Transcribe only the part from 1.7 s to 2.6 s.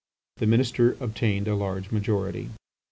majority.